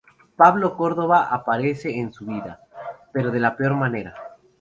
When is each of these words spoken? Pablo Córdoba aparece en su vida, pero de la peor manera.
Pablo 0.35 0.75
Córdoba 0.77 1.27
aparece 1.29 1.99
en 1.99 2.11
su 2.11 2.25
vida, 2.25 2.61
pero 3.13 3.29
de 3.29 3.39
la 3.39 3.55
peor 3.55 3.75
manera. 3.75 4.15